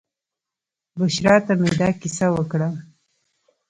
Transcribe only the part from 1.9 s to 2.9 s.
کیسه وکړه.